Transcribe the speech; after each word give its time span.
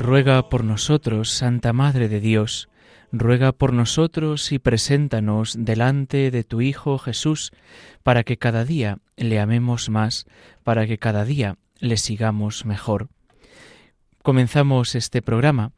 Ruega 0.00 0.48
por 0.48 0.64
nosotros, 0.64 1.28
Santa 1.28 1.74
Madre 1.74 2.08
de 2.08 2.20
Dios, 2.20 2.70
ruega 3.12 3.52
por 3.52 3.74
nosotros 3.74 4.50
y 4.50 4.58
preséntanos 4.58 5.56
delante 5.58 6.30
de 6.30 6.42
tu 6.42 6.62
Hijo 6.62 6.96
Jesús, 6.96 7.52
para 8.02 8.24
que 8.24 8.38
cada 8.38 8.64
día 8.64 8.96
le 9.18 9.38
amemos 9.38 9.90
más, 9.90 10.24
para 10.64 10.86
que 10.86 10.96
cada 10.96 11.26
día 11.26 11.58
le 11.80 11.98
sigamos 11.98 12.64
mejor. 12.64 13.08
Comenzamos 14.22 14.94
este 14.94 15.20
programa 15.20 15.72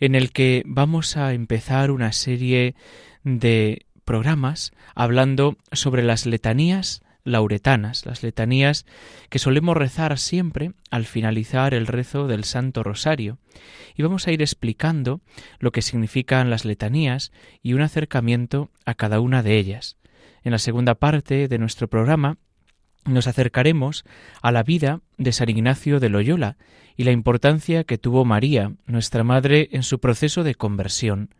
en 0.00 0.16
el 0.16 0.32
que 0.32 0.64
vamos 0.66 1.16
a 1.16 1.32
empezar 1.32 1.92
una 1.92 2.10
serie 2.10 2.74
de 3.22 3.86
programas 4.04 4.72
hablando 4.96 5.56
sobre 5.70 6.02
las 6.02 6.26
letanías 6.26 7.02
lauretanas, 7.24 8.06
las 8.06 8.22
letanías 8.22 8.86
que 9.28 9.38
solemos 9.38 9.76
rezar 9.76 10.18
siempre 10.18 10.72
al 10.90 11.04
finalizar 11.04 11.74
el 11.74 11.86
rezo 11.86 12.26
del 12.26 12.44
Santo 12.44 12.82
Rosario. 12.82 13.38
Y 13.96 14.02
vamos 14.02 14.26
a 14.26 14.32
ir 14.32 14.42
explicando 14.42 15.20
lo 15.58 15.72
que 15.72 15.82
significan 15.82 16.50
las 16.50 16.64
letanías 16.64 17.32
y 17.62 17.74
un 17.74 17.82
acercamiento 17.82 18.70
a 18.84 18.94
cada 18.94 19.20
una 19.20 19.42
de 19.42 19.58
ellas. 19.58 19.96
En 20.42 20.52
la 20.52 20.58
segunda 20.58 20.94
parte 20.94 21.48
de 21.48 21.58
nuestro 21.58 21.88
programa 21.88 22.38
nos 23.04 23.26
acercaremos 23.26 24.04
a 24.42 24.52
la 24.52 24.62
vida 24.62 25.00
de 25.16 25.32
San 25.32 25.48
Ignacio 25.48 26.00
de 26.00 26.10
Loyola 26.10 26.56
y 26.96 27.04
la 27.04 27.12
importancia 27.12 27.84
que 27.84 27.98
tuvo 27.98 28.24
María, 28.24 28.72
nuestra 28.86 29.24
Madre, 29.24 29.70
en 29.72 29.82
su 29.82 30.00
proceso 30.00 30.44
de 30.44 30.54
conversión, 30.54 31.34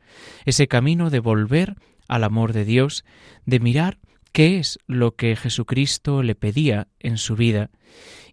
ese 0.47 0.69
camino 0.69 1.11
de 1.11 1.21
volver 1.21 1.77
al 2.09 2.25
amor 2.25 2.53
de 2.53 2.65
Dios, 2.65 3.05
de 3.45 3.61
mirar 3.61 3.99
qué 4.33 4.59
es 4.59 4.79
lo 4.87 5.17
que 5.17 5.37
Jesucristo 5.37 6.23
le 6.23 6.35
pedía 6.35 6.89
en 6.99 7.19
su 7.19 7.37
vida 7.37 7.71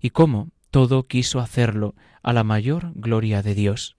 y 0.01 0.11
cómo 0.11 0.51
todo 0.71 1.07
quiso 1.07 1.39
hacerlo 1.39 1.95
a 2.23 2.33
la 2.33 2.43
mayor 2.43 2.91
gloria 2.95 3.41
de 3.41 3.55
Dios. 3.55 3.95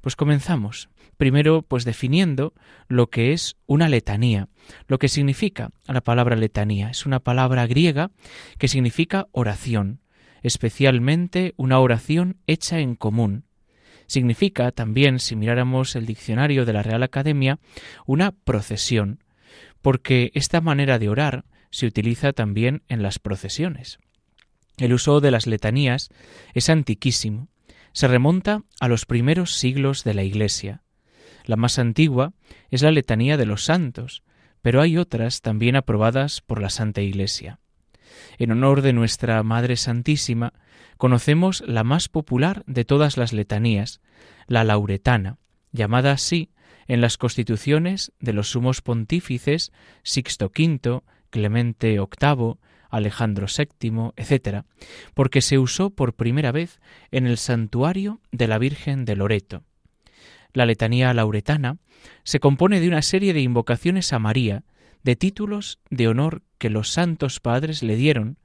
Pues 0.00 0.16
comenzamos. 0.16 0.88
Primero, 1.16 1.62
pues 1.62 1.84
definiendo 1.84 2.52
lo 2.88 3.08
que 3.08 3.32
es 3.32 3.56
una 3.66 3.88
letanía, 3.88 4.48
lo 4.86 4.98
que 4.98 5.08
significa 5.08 5.70
la 5.86 6.02
palabra 6.02 6.36
letanía. 6.36 6.90
Es 6.90 7.06
una 7.06 7.20
palabra 7.20 7.66
griega 7.66 8.10
que 8.58 8.68
significa 8.68 9.26
oración, 9.32 10.00
especialmente 10.42 11.54
una 11.56 11.80
oración 11.80 12.36
hecha 12.46 12.80
en 12.80 12.96
común. 12.96 13.44
Significa 14.06 14.70
también, 14.72 15.18
si 15.18 15.36
miráramos 15.36 15.96
el 15.96 16.06
diccionario 16.06 16.64
de 16.64 16.72
la 16.74 16.82
Real 16.82 17.02
Academia, 17.02 17.58
una 18.06 18.30
procesión, 18.30 19.24
porque 19.86 20.32
esta 20.34 20.60
manera 20.60 20.98
de 20.98 21.08
orar 21.08 21.44
se 21.70 21.86
utiliza 21.86 22.32
también 22.32 22.82
en 22.88 23.04
las 23.04 23.20
procesiones. 23.20 24.00
El 24.78 24.92
uso 24.92 25.20
de 25.20 25.30
las 25.30 25.46
letanías 25.46 26.08
es 26.54 26.70
antiquísimo, 26.70 27.46
se 27.92 28.08
remonta 28.08 28.64
a 28.80 28.88
los 28.88 29.06
primeros 29.06 29.54
siglos 29.54 30.02
de 30.02 30.14
la 30.14 30.24
Iglesia. 30.24 30.82
La 31.44 31.54
más 31.54 31.78
antigua 31.78 32.32
es 32.68 32.82
la 32.82 32.90
letanía 32.90 33.36
de 33.36 33.46
los 33.46 33.64
santos, 33.64 34.24
pero 34.60 34.80
hay 34.80 34.98
otras 34.98 35.40
también 35.40 35.76
aprobadas 35.76 36.40
por 36.40 36.60
la 36.60 36.70
Santa 36.70 37.00
Iglesia. 37.00 37.60
En 38.38 38.50
honor 38.50 38.82
de 38.82 38.92
nuestra 38.92 39.40
Madre 39.44 39.76
Santísima, 39.76 40.52
conocemos 40.96 41.62
la 41.64 41.84
más 41.84 42.08
popular 42.08 42.64
de 42.66 42.84
todas 42.84 43.16
las 43.16 43.32
letanías, 43.32 44.00
la 44.48 44.64
lauretana, 44.64 45.38
llamada 45.70 46.10
así 46.10 46.50
en 46.88 47.00
las 47.00 47.16
constituciones 47.18 48.12
de 48.20 48.32
los 48.32 48.50
sumos 48.50 48.82
pontífices 48.82 49.72
Sixto 50.02 50.46
V, 50.46 51.02
Clemente 51.30 51.98
VIII, 51.98 52.54
Alejandro 52.90 53.46
VII, 53.46 54.12
etc., 54.16 54.64
porque 55.14 55.42
se 55.42 55.58
usó 55.58 55.90
por 55.90 56.14
primera 56.14 56.52
vez 56.52 56.80
en 57.10 57.26
el 57.26 57.36
santuario 57.36 58.20
de 58.32 58.48
la 58.48 58.58
Virgen 58.58 59.04
de 59.04 59.16
Loreto. 59.16 59.64
La 60.52 60.66
letanía 60.66 61.12
lauretana 61.12 61.78
se 62.22 62.40
compone 62.40 62.80
de 62.80 62.88
una 62.88 63.02
serie 63.02 63.34
de 63.34 63.40
invocaciones 63.40 64.12
a 64.12 64.18
María, 64.18 64.64
de 65.02 65.16
títulos 65.16 65.78
de 65.90 66.08
honor 66.08 66.42
que 66.58 66.70
los 66.70 66.90
santos 66.90 67.40
padres 67.40 67.82
le 67.82 67.96
dieron, 67.96 68.38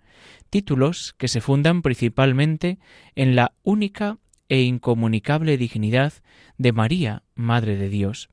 títulos 0.49 1.15
que 1.17 1.27
se 1.27 1.41
fundan 1.41 1.81
principalmente 1.81 2.79
en 3.15 3.35
la 3.35 3.53
única 3.63 4.17
e 4.51 4.63
incomunicable 4.63 5.57
dignidad 5.57 6.11
de 6.57 6.73
María, 6.73 7.23
Madre 7.35 7.77
de 7.77 7.87
Dios. 7.87 8.29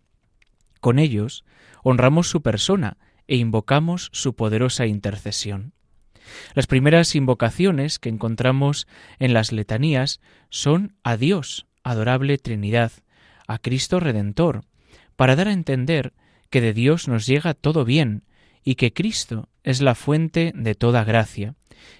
Con 0.81 0.99
ellos 0.99 1.45
honramos 1.84 2.29
su 2.29 2.43
persona 2.43 2.97
e 3.29 3.37
invocamos 3.37 4.11
su 4.12 4.34
poderosa 4.34 4.87
intercesión. 4.87 5.75
Las 6.55 6.67
primeras 6.67 7.15
invocaciones 7.15 8.01
que 8.01 8.09
encontramos 8.09 8.89
en 9.21 9.33
las 9.33 9.53
letanías 9.53 10.21
son 10.51 10.97
a 11.05 11.17
Dios, 11.17 11.69
adorable 11.84 12.37
Trinidad, 12.37 12.91
a 13.47 13.59
Cristo 13.59 14.01
Redentor, 14.01 14.65
para 15.15 15.37
dar 15.37 15.47
a 15.47 15.53
entender 15.53 16.15
que 16.51 16.61
de 16.61 16.73
Dios 16.73 17.07
nos 17.07 17.27
llega 17.27 17.55
todo 17.55 17.84
bien 17.84 18.25
y 18.65 18.75
que 18.75 18.93
Cristo 18.93 19.51
es 19.62 19.81
la 19.81 19.95
fuente 19.95 20.53
de 20.57 20.75
toda 20.75 21.05
gracia, 21.05 21.55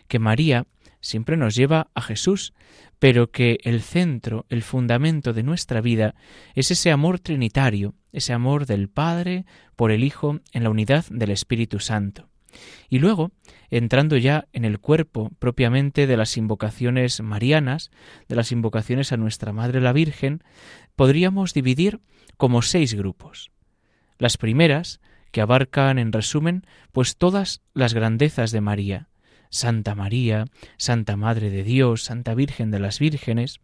que 0.09 0.19
María 0.19 0.67
siempre 1.01 1.37
nos 1.37 1.55
lleva 1.55 1.89
a 1.95 2.03
Jesús, 2.03 2.53
pero 2.99 3.31
que 3.31 3.59
el 3.63 3.81
centro, 3.81 4.47
el 4.49 4.63
fundamento 4.63 5.33
de 5.33 5.43
nuestra 5.43 5.81
vida 5.81 6.15
es 6.55 6.71
ese 6.71 6.91
amor 6.91 7.21
trinitario, 7.21 7.95
ese 8.13 8.33
amor 8.33 8.67
del 8.67 8.89
Padre 8.89 9.45
por 9.77 9.91
el 9.91 10.03
Hijo 10.03 10.41
en 10.53 10.65
la 10.65 10.71
unidad 10.71 11.05
del 11.11 11.31
Espíritu 11.31 11.79
Santo. 11.79 12.29
Y 12.89 12.99
luego, 12.99 13.31
entrando 13.71 14.17
ya 14.17 14.47
en 14.53 14.65
el 14.65 14.79
cuerpo 14.79 15.31
propiamente 15.39 16.07
de 16.07 16.17
las 16.17 16.37
invocaciones 16.37 17.21
marianas, 17.21 17.91
de 18.29 18.37
las 18.37 18.53
invocaciones 18.53 19.13
a 19.13 19.17
nuestra 19.17 19.53
Madre 19.53 19.81
la 19.81 19.93
Virgen, 19.93 20.43
podríamos 20.97 21.53
dividir 21.55 22.01
como 22.37 22.63
seis 22.63 22.95
grupos. 22.95 23.51
Las 24.19 24.37
primeras, 24.37 25.01
que 25.31 25.43
abarcan 25.43 25.99
en 25.99 26.13
resumen 26.13 26.65
pues 26.91 27.17
todas 27.17 27.61
las 27.75 27.95
grandezas 27.95 28.51
de 28.51 28.63
María, 28.63 29.09
Santa 29.51 29.95
María, 29.95 30.47
Santa 30.77 31.17
Madre 31.17 31.51
de 31.51 31.63
Dios, 31.63 32.05
Santa 32.05 32.35
Virgen 32.35 32.71
de 32.71 32.81
las 32.81 32.99
Vírgenes, 32.99 33.61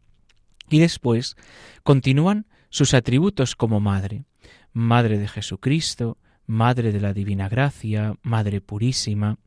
y 0.68 0.78
después 0.78 1.36
continúan 1.82 2.46
sus 2.70 2.94
atributos 2.94 3.56
como 3.56 3.80
Madre, 3.80 4.24
Madre 4.72 5.18
de 5.18 5.28
Jesucristo, 5.28 6.18
Madre 6.46 6.92
de 6.92 7.00
la 7.00 7.12
Divina 7.12 7.48
Gracia, 7.48 8.14
Madre 8.22 8.60
Purísima. 8.60 9.38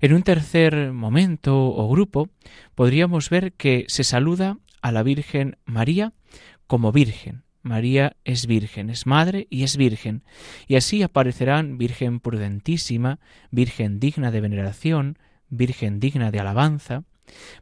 En 0.00 0.12
un 0.12 0.22
tercer 0.22 0.92
momento 0.92 1.68
o 1.68 1.88
grupo 1.88 2.28
podríamos 2.74 3.30
ver 3.30 3.52
que 3.54 3.86
se 3.88 4.04
saluda 4.04 4.58
a 4.82 4.92
la 4.92 5.02
Virgen 5.02 5.56
María 5.64 6.12
como 6.66 6.92
Virgen. 6.92 7.44
María 7.62 8.16
es 8.24 8.46
Virgen, 8.46 8.90
es 8.90 9.06
Madre 9.06 9.48
y 9.50 9.64
es 9.64 9.76
Virgen, 9.76 10.22
y 10.68 10.76
así 10.76 11.02
aparecerán 11.02 11.78
Virgen 11.78 12.20
prudentísima, 12.20 13.18
Virgen 13.50 13.98
digna 13.98 14.30
de 14.30 14.40
veneración, 14.40 15.18
Virgen 15.48 16.00
digna 16.00 16.30
de 16.30 16.40
alabanza, 16.40 17.04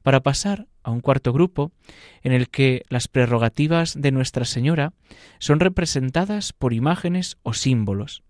para 0.02 0.22
pasar 0.22 0.66
a 0.82 0.90
un 0.90 1.00
cuarto 1.00 1.32
grupo 1.32 1.72
en 2.22 2.32
el 2.32 2.48
que 2.48 2.84
las 2.88 3.08
prerrogativas 3.08 4.00
de 4.00 4.12
Nuestra 4.12 4.44
Señora 4.44 4.92
son 5.38 5.60
representadas 5.60 6.52
por 6.52 6.72
imágenes 6.72 7.38
o 7.42 7.54
símbolos, 7.54 8.22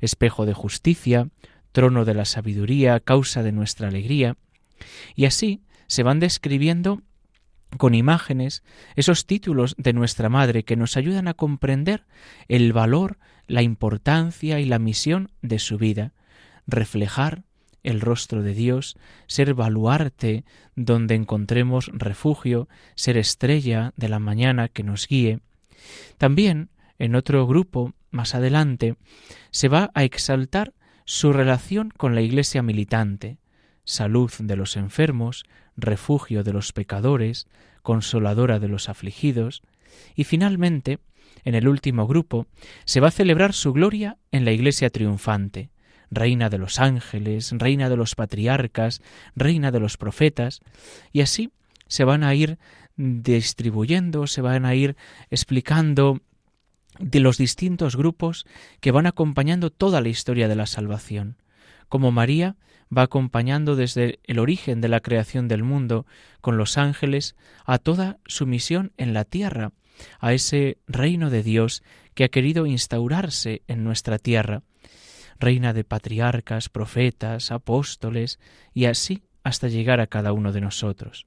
espejo 0.00 0.46
de 0.46 0.54
justicia, 0.54 1.28
trono 1.72 2.04
de 2.04 2.14
la 2.14 2.24
sabiduría, 2.24 3.00
causa 3.00 3.42
de 3.42 3.52
nuestra 3.52 3.88
alegría, 3.88 4.36
y 5.14 5.26
así 5.26 5.62
se 5.86 6.02
van 6.02 6.20
describiendo 6.20 7.02
con 7.76 7.94
imágenes 7.94 8.64
esos 8.96 9.26
títulos 9.26 9.76
de 9.78 9.92
nuestra 9.92 10.28
Madre 10.28 10.64
que 10.64 10.76
nos 10.76 10.96
ayudan 10.96 11.28
a 11.28 11.34
comprender 11.34 12.04
el 12.48 12.72
valor, 12.72 13.18
la 13.46 13.62
importancia 13.62 14.58
y 14.58 14.64
la 14.64 14.80
misión 14.80 15.30
de 15.42 15.58
su 15.58 15.78
vida, 15.78 16.12
reflejar 16.66 17.44
el 17.82 18.00
rostro 18.00 18.42
de 18.42 18.54
Dios, 18.54 18.96
ser 19.26 19.54
baluarte 19.54 20.44
donde 20.76 21.14
encontremos 21.14 21.90
refugio, 21.92 22.68
ser 22.94 23.16
estrella 23.16 23.92
de 23.96 24.08
la 24.08 24.18
mañana 24.18 24.68
que 24.68 24.82
nos 24.82 25.06
guíe. 25.06 25.40
También, 26.18 26.70
en 26.98 27.14
otro 27.14 27.46
grupo, 27.46 27.94
más 28.10 28.34
adelante, 28.34 28.96
se 29.50 29.68
va 29.68 29.90
a 29.94 30.04
exaltar 30.04 30.74
su 31.04 31.32
relación 31.32 31.90
con 31.96 32.14
la 32.14 32.20
Iglesia 32.20 32.62
militante, 32.62 33.38
salud 33.84 34.30
de 34.38 34.56
los 34.56 34.76
enfermos, 34.76 35.44
refugio 35.76 36.44
de 36.44 36.52
los 36.52 36.72
pecadores, 36.72 37.46
consoladora 37.82 38.58
de 38.58 38.68
los 38.68 38.88
afligidos, 38.88 39.62
y 40.14 40.24
finalmente, 40.24 40.98
en 41.44 41.54
el 41.54 41.68
último 41.68 42.06
grupo, 42.06 42.46
se 42.84 43.00
va 43.00 43.08
a 43.08 43.12
celebrar 43.12 43.54
su 43.54 43.72
gloria 43.72 44.18
en 44.30 44.44
la 44.44 44.52
Iglesia 44.52 44.90
triunfante, 44.90 45.70
reina 46.10 46.50
de 46.50 46.58
los 46.58 46.78
ángeles, 46.78 47.52
reina 47.52 47.88
de 47.88 47.96
los 47.96 48.14
patriarcas, 48.14 49.00
reina 49.36 49.70
de 49.70 49.80
los 49.80 49.96
profetas, 49.96 50.60
y 51.12 51.20
así 51.20 51.50
se 51.86 52.04
van 52.04 52.24
a 52.24 52.34
ir 52.34 52.58
distribuyendo, 52.96 54.26
se 54.26 54.42
van 54.42 54.64
a 54.64 54.74
ir 54.74 54.96
explicando 55.30 56.20
de 56.98 57.20
los 57.20 57.38
distintos 57.38 57.96
grupos 57.96 58.46
que 58.80 58.90
van 58.90 59.06
acompañando 59.06 59.70
toda 59.70 60.00
la 60.00 60.08
historia 60.08 60.48
de 60.48 60.56
la 60.56 60.66
salvación. 60.66 61.36
Como 61.88 62.12
María 62.12 62.56
va 62.96 63.02
acompañando 63.02 63.76
desde 63.76 64.18
el 64.24 64.38
origen 64.38 64.80
de 64.80 64.88
la 64.88 65.00
creación 65.00 65.48
del 65.48 65.62
mundo 65.62 66.06
con 66.40 66.56
los 66.56 66.76
ángeles 66.76 67.36
a 67.64 67.78
toda 67.78 68.18
su 68.26 68.46
misión 68.46 68.92
en 68.96 69.14
la 69.14 69.24
tierra, 69.24 69.72
a 70.18 70.32
ese 70.32 70.78
reino 70.86 71.30
de 71.30 71.42
Dios 71.42 71.82
que 72.14 72.24
ha 72.24 72.28
querido 72.28 72.66
instaurarse 72.66 73.62
en 73.68 73.84
nuestra 73.84 74.18
tierra, 74.18 74.62
reina 75.40 75.72
de 75.72 75.84
patriarcas, 75.84 76.68
profetas, 76.68 77.50
apóstoles, 77.50 78.38
y 78.74 78.84
así 78.84 79.22
hasta 79.42 79.68
llegar 79.68 80.00
a 80.00 80.06
cada 80.06 80.32
uno 80.32 80.52
de 80.52 80.60
nosotros. 80.60 81.26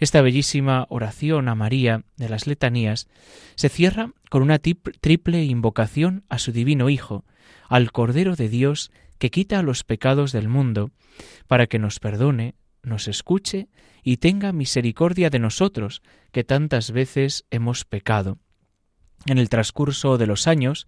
Esta 0.00 0.20
bellísima 0.22 0.86
oración 0.88 1.48
a 1.48 1.54
María 1.54 2.04
de 2.16 2.28
las 2.28 2.46
letanías 2.46 3.08
se 3.54 3.68
cierra 3.68 4.12
con 4.28 4.42
una 4.42 4.58
triple 4.58 5.44
invocación 5.44 6.24
a 6.28 6.38
su 6.38 6.52
divino 6.52 6.90
Hijo, 6.90 7.24
al 7.68 7.92
Cordero 7.92 8.36
de 8.36 8.48
Dios 8.48 8.90
que 9.18 9.30
quita 9.30 9.62
los 9.62 9.84
pecados 9.84 10.32
del 10.32 10.48
mundo, 10.48 10.90
para 11.46 11.68
que 11.68 11.78
nos 11.78 12.00
perdone, 12.00 12.54
nos 12.82 13.06
escuche 13.06 13.68
y 14.02 14.16
tenga 14.16 14.52
misericordia 14.52 15.30
de 15.30 15.38
nosotros, 15.38 16.02
que 16.32 16.42
tantas 16.42 16.90
veces 16.90 17.44
hemos 17.50 17.84
pecado. 17.84 18.38
En 19.26 19.38
el 19.38 19.48
transcurso 19.48 20.18
de 20.18 20.26
los 20.26 20.48
años, 20.48 20.86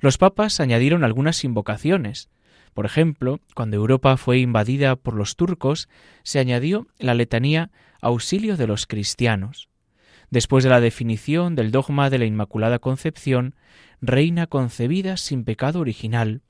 los 0.00 0.18
papas 0.18 0.60
añadieron 0.60 1.02
algunas 1.02 1.44
invocaciones. 1.44 2.28
Por 2.74 2.84
ejemplo, 2.84 3.40
cuando 3.54 3.76
Europa 3.76 4.16
fue 4.16 4.38
invadida 4.38 4.96
por 4.96 5.14
los 5.14 5.36
turcos, 5.36 5.88
se 6.22 6.38
añadió 6.38 6.86
la 6.98 7.14
letanía 7.14 7.70
Auxilio 8.02 8.56
de 8.56 8.66
los 8.66 8.86
cristianos. 8.86 9.68
Después 10.30 10.62
de 10.62 10.70
la 10.70 10.80
definición 10.80 11.56
del 11.56 11.70
dogma 11.70 12.10
de 12.10 12.18
la 12.18 12.26
Inmaculada 12.26 12.78
Concepción, 12.78 13.56
reina 14.00 14.46
concebida 14.46 15.16
sin 15.16 15.44
pecado 15.44 15.80
original, 15.80 16.42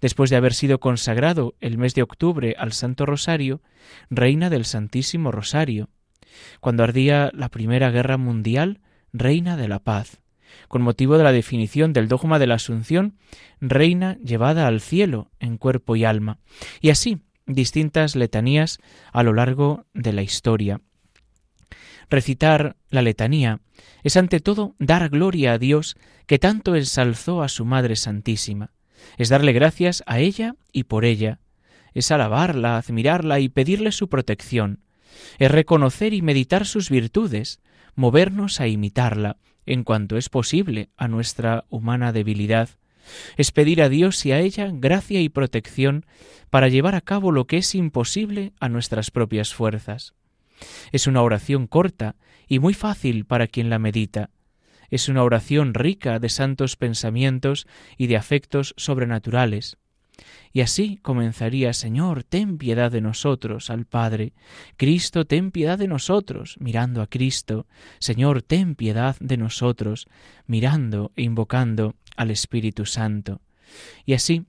después 0.00 0.28
de 0.28 0.36
haber 0.36 0.54
sido 0.54 0.78
consagrado 0.78 1.54
el 1.60 1.78
mes 1.78 1.94
de 1.94 2.02
octubre 2.02 2.54
al 2.58 2.72
Santo 2.72 3.06
Rosario, 3.06 3.62
reina 4.10 4.50
del 4.50 4.64
Santísimo 4.64 5.32
Rosario. 5.32 5.88
Cuando 6.60 6.82
ardía 6.82 7.30
la 7.32 7.48
Primera 7.48 7.90
Guerra 7.90 8.18
Mundial, 8.18 8.80
reina 9.12 9.56
de 9.56 9.68
la 9.68 9.78
paz 9.78 10.23
con 10.68 10.82
motivo 10.82 11.18
de 11.18 11.24
la 11.24 11.32
definición 11.32 11.92
del 11.92 12.08
dogma 12.08 12.38
de 12.38 12.46
la 12.46 12.54
Asunción, 12.54 13.16
reina 13.60 14.16
llevada 14.18 14.66
al 14.66 14.80
cielo 14.80 15.30
en 15.40 15.58
cuerpo 15.58 15.96
y 15.96 16.04
alma, 16.04 16.38
y 16.80 16.90
así 16.90 17.18
distintas 17.46 18.16
letanías 18.16 18.78
a 19.12 19.22
lo 19.22 19.32
largo 19.32 19.86
de 19.94 20.12
la 20.12 20.22
historia. 20.22 20.80
Recitar 22.10 22.76
la 22.90 23.02
letanía 23.02 23.60
es 24.02 24.16
ante 24.16 24.40
todo 24.40 24.74
dar 24.78 25.08
gloria 25.08 25.52
a 25.52 25.58
Dios 25.58 25.96
que 26.26 26.38
tanto 26.38 26.76
ensalzó 26.76 27.42
a 27.42 27.48
su 27.48 27.64
Madre 27.64 27.96
Santísima, 27.96 28.72
es 29.18 29.28
darle 29.28 29.52
gracias 29.52 30.02
a 30.06 30.18
ella 30.18 30.56
y 30.72 30.84
por 30.84 31.04
ella, 31.04 31.40
es 31.92 32.10
alabarla, 32.10 32.76
admirarla 32.76 33.40
y 33.40 33.48
pedirle 33.48 33.92
su 33.92 34.08
protección, 34.08 34.80
es 35.38 35.50
reconocer 35.50 36.12
y 36.12 36.22
meditar 36.22 36.66
sus 36.66 36.90
virtudes, 36.90 37.60
movernos 37.94 38.60
a 38.60 38.66
imitarla, 38.66 39.36
en 39.66 39.84
cuanto 39.84 40.16
es 40.16 40.28
posible 40.28 40.90
a 40.96 41.08
nuestra 41.08 41.64
humana 41.68 42.12
debilidad, 42.12 42.70
es 43.36 43.52
pedir 43.52 43.82
a 43.82 43.88
Dios 43.88 44.24
y 44.24 44.32
a 44.32 44.40
ella 44.40 44.70
gracia 44.72 45.20
y 45.20 45.28
protección 45.28 46.06
para 46.50 46.68
llevar 46.68 46.94
a 46.94 47.00
cabo 47.00 47.32
lo 47.32 47.46
que 47.46 47.58
es 47.58 47.74
imposible 47.74 48.52
a 48.60 48.68
nuestras 48.68 49.10
propias 49.10 49.54
fuerzas. 49.54 50.14
Es 50.92 51.06
una 51.06 51.22
oración 51.22 51.66
corta 51.66 52.16
y 52.48 52.58
muy 52.58 52.74
fácil 52.74 53.24
para 53.24 53.46
quien 53.46 53.70
la 53.70 53.78
medita. 53.78 54.30
Es 54.90 55.08
una 55.08 55.22
oración 55.22 55.74
rica 55.74 56.18
de 56.18 56.28
santos 56.28 56.76
pensamientos 56.76 57.66
y 57.96 58.06
de 58.06 58.16
afectos 58.16 58.74
sobrenaturales. 58.76 59.76
Y 60.52 60.60
así 60.60 60.98
comenzaría, 61.02 61.72
Señor, 61.72 62.22
ten 62.22 62.58
piedad 62.58 62.90
de 62.92 63.00
nosotros, 63.00 63.70
al 63.70 63.86
Padre. 63.86 64.32
Cristo, 64.76 65.24
ten 65.24 65.50
piedad 65.50 65.78
de 65.78 65.88
nosotros, 65.88 66.56
mirando 66.60 67.02
a 67.02 67.08
Cristo. 67.08 67.66
Señor, 67.98 68.42
ten 68.42 68.74
piedad 68.74 69.16
de 69.20 69.36
nosotros, 69.36 70.06
mirando 70.46 71.12
e 71.16 71.22
invocando 71.22 71.96
al 72.16 72.30
Espíritu 72.30 72.86
Santo. 72.86 73.40
Y 74.06 74.14
así, 74.14 74.44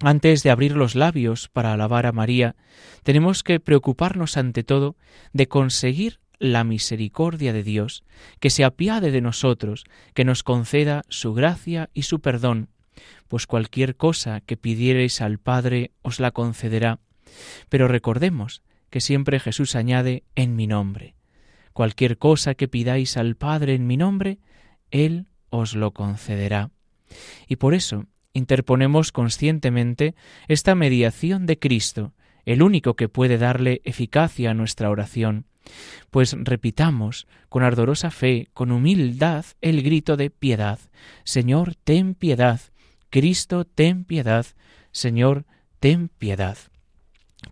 antes 0.00 0.42
de 0.42 0.50
abrir 0.50 0.76
los 0.76 0.94
labios 0.94 1.48
para 1.48 1.72
alabar 1.72 2.06
a 2.06 2.12
María, 2.12 2.56
tenemos 3.02 3.42
que 3.42 3.60
preocuparnos 3.60 4.36
ante 4.36 4.64
todo 4.64 4.96
de 5.32 5.48
conseguir 5.48 6.20
la 6.38 6.62
misericordia 6.62 7.52
de 7.52 7.62
Dios, 7.62 8.04
que 8.38 8.50
se 8.50 8.64
apiade 8.64 9.10
de 9.10 9.20
nosotros, 9.20 9.84
que 10.14 10.24
nos 10.24 10.42
conceda 10.42 11.02
su 11.08 11.34
gracia 11.34 11.90
y 11.94 12.02
su 12.02 12.20
perdón, 12.20 12.68
pues 13.28 13.46
cualquier 13.46 13.96
cosa 13.96 14.40
que 14.40 14.56
pidiereis 14.56 15.20
al 15.20 15.38
Padre 15.38 15.92
os 16.02 16.20
la 16.20 16.30
concederá. 16.30 17.00
Pero 17.68 17.88
recordemos 17.88 18.62
que 18.90 19.00
siempre 19.00 19.40
Jesús 19.40 19.76
añade 19.76 20.24
en 20.34 20.56
mi 20.56 20.66
nombre. 20.66 21.14
Cualquier 21.72 22.18
cosa 22.18 22.54
que 22.54 22.68
pidáis 22.68 23.16
al 23.16 23.36
Padre 23.36 23.74
en 23.74 23.86
mi 23.86 23.96
nombre, 23.96 24.38
Él 24.90 25.26
os 25.50 25.74
lo 25.74 25.92
concederá. 25.92 26.70
Y 27.46 27.56
por 27.56 27.74
eso 27.74 28.06
interponemos 28.32 29.12
conscientemente 29.12 30.14
esta 30.48 30.74
mediación 30.74 31.46
de 31.46 31.58
Cristo, 31.58 32.14
el 32.44 32.62
único 32.62 32.94
que 32.94 33.08
puede 33.08 33.38
darle 33.38 33.80
eficacia 33.84 34.50
a 34.50 34.54
nuestra 34.54 34.90
oración, 34.90 35.46
pues 36.10 36.34
repitamos 36.38 37.26
con 37.48 37.62
ardorosa 37.62 38.10
fe, 38.10 38.48
con 38.54 38.72
humildad, 38.72 39.44
el 39.60 39.82
grito 39.82 40.16
de 40.16 40.30
piedad. 40.30 40.78
Señor, 41.24 41.74
ten 41.74 42.14
piedad. 42.14 42.60
Cristo, 43.10 43.64
ten 43.64 44.04
piedad, 44.04 44.46
Señor, 44.92 45.44
ten 45.80 46.08
piedad. 46.08 46.58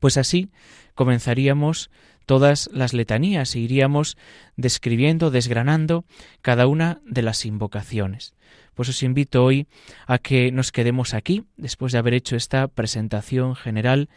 Pues 0.00 0.16
así 0.16 0.50
comenzaríamos 0.94 1.90
todas 2.26 2.68
las 2.72 2.92
letanías 2.92 3.54
e 3.54 3.60
iríamos 3.60 4.16
describiendo, 4.56 5.30
desgranando 5.30 6.04
cada 6.42 6.66
una 6.66 7.00
de 7.04 7.22
las 7.22 7.46
invocaciones. 7.46 8.34
Pues 8.76 8.90
os 8.90 9.02
invito 9.02 9.42
hoy 9.42 9.66
a 10.06 10.18
que 10.18 10.52
nos 10.52 10.70
quedemos 10.70 11.14
aquí, 11.14 11.44
después 11.56 11.92
de 11.92 11.98
haber 11.98 12.12
hecho 12.12 12.36
esta 12.36 12.68
presentación 12.68 13.56
general, 13.56 14.10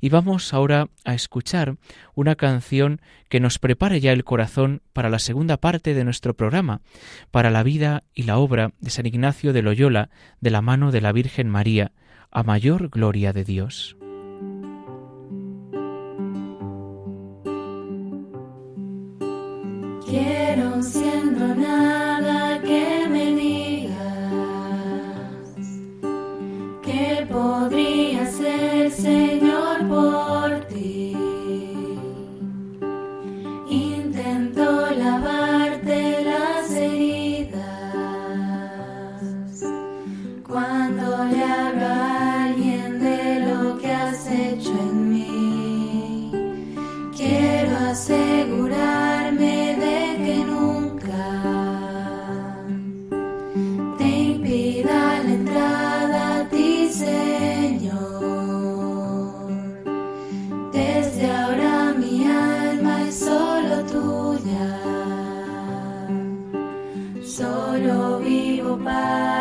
y 0.00 0.08
vamos 0.08 0.54
ahora 0.54 0.86
a 1.04 1.14
escuchar 1.14 1.78
una 2.14 2.36
canción 2.36 3.00
que 3.28 3.40
nos 3.40 3.58
prepare 3.58 3.98
ya 3.98 4.12
el 4.12 4.22
corazón 4.22 4.82
para 4.92 5.10
la 5.10 5.18
segunda 5.18 5.56
parte 5.56 5.94
de 5.94 6.04
nuestro 6.04 6.32
programa, 6.34 6.80
para 7.32 7.50
la 7.50 7.64
vida 7.64 8.04
y 8.14 8.22
la 8.22 8.38
obra 8.38 8.70
de 8.78 8.90
San 8.90 9.04
Ignacio 9.04 9.52
de 9.52 9.62
Loyola, 9.62 10.10
de 10.40 10.50
la 10.50 10.62
mano 10.62 10.92
de 10.92 11.00
la 11.00 11.10
Virgen 11.10 11.50
María, 11.50 11.90
a 12.30 12.44
mayor 12.44 12.90
gloria 12.90 13.32
de 13.32 13.42
Dios. 13.42 13.96
Quiero 20.06 20.80
siendo 20.84 21.52
nada 21.56 22.03
Bye. 68.76 69.33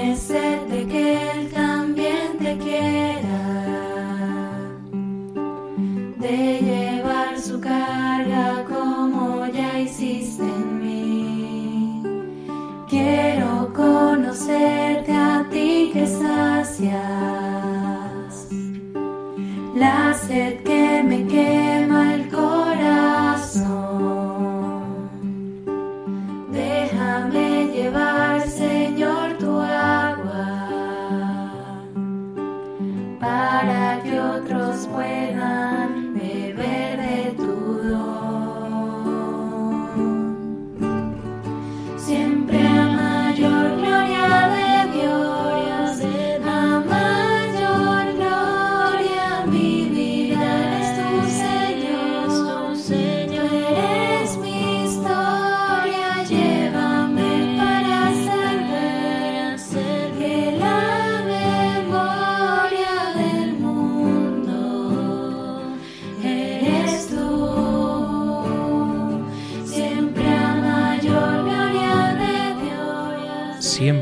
Tienes 0.00 0.39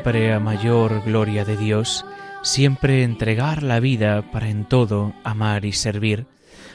A 0.08 0.40
mayor 0.40 1.04
gloria 1.04 1.44
de 1.44 1.58
Dios, 1.58 2.06
siempre 2.42 3.02
entregar 3.02 3.62
la 3.62 3.78
vida 3.78 4.22
para 4.32 4.48
en 4.48 4.64
todo 4.64 5.12
amar 5.22 5.66
y 5.66 5.72
servir. 5.72 6.26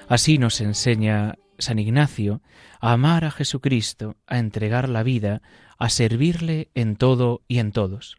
Así 0.08 0.38
nos 0.38 0.62
enseña 0.62 1.40
San 1.58 1.80
Ignacio 1.80 2.44
a 2.80 2.92
amar 2.92 3.26
a 3.26 3.32
Jesucristo, 3.32 4.18
a 4.28 4.38
entregar 4.38 4.88
la 4.88 5.02
vida, 5.02 5.42
a 5.80 5.90
servirle 5.90 6.70
en 6.76 6.96
todo 6.96 7.42
y 7.48 7.58
en 7.58 7.72
todos. 7.72 8.18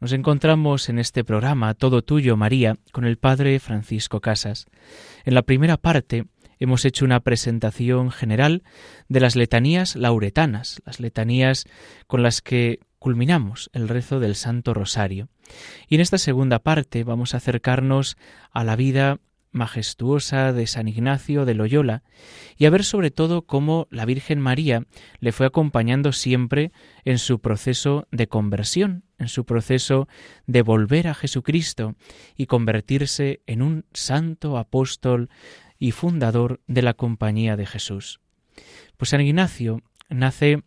Nos 0.00 0.12
encontramos 0.12 0.88
en 0.88 0.98
este 0.98 1.24
programa 1.24 1.74
Todo 1.74 2.00
Tuyo, 2.00 2.38
María, 2.38 2.78
con 2.90 3.04
el 3.04 3.18
Padre 3.18 3.60
Francisco 3.60 4.22
Casas. 4.22 4.64
En 5.26 5.34
la 5.34 5.42
primera 5.42 5.76
parte 5.76 6.24
hemos 6.58 6.86
hecho 6.86 7.04
una 7.04 7.20
presentación 7.20 8.10
general 8.10 8.62
de 9.08 9.20
las 9.20 9.36
letanías 9.36 9.94
lauretanas, 9.94 10.80
las 10.86 11.00
letanías 11.00 11.66
con 12.06 12.22
las 12.22 12.40
que 12.40 12.80
culminamos 12.98 13.70
el 13.72 13.88
rezo 13.88 14.20
del 14.20 14.34
Santo 14.34 14.74
Rosario. 14.74 15.28
Y 15.88 15.96
en 15.96 16.00
esta 16.00 16.18
segunda 16.18 16.58
parte 16.58 17.04
vamos 17.04 17.34
a 17.34 17.38
acercarnos 17.38 18.16
a 18.52 18.64
la 18.64 18.76
vida 18.76 19.18
majestuosa 19.50 20.52
de 20.52 20.66
San 20.66 20.88
Ignacio 20.88 21.44
de 21.44 21.54
Loyola 21.54 22.02
y 22.56 22.66
a 22.66 22.70
ver 22.70 22.84
sobre 22.84 23.10
todo 23.10 23.42
cómo 23.42 23.88
la 23.90 24.04
Virgen 24.04 24.40
María 24.40 24.84
le 25.20 25.32
fue 25.32 25.46
acompañando 25.46 26.12
siempre 26.12 26.72
en 27.04 27.18
su 27.18 27.40
proceso 27.40 28.06
de 28.10 28.28
conversión, 28.28 29.04
en 29.18 29.28
su 29.28 29.44
proceso 29.44 30.08
de 30.46 30.62
volver 30.62 31.08
a 31.08 31.14
Jesucristo 31.14 31.94
y 32.36 32.46
convertirse 32.46 33.40
en 33.46 33.62
un 33.62 33.84
santo 33.92 34.58
apóstol 34.58 35.30
y 35.78 35.92
fundador 35.92 36.60
de 36.66 36.82
la 36.82 36.94
Compañía 36.94 37.56
de 37.56 37.66
Jesús. 37.66 38.20
Pues 38.96 39.10
San 39.10 39.20
Ignacio 39.20 39.82
nace 40.08 40.62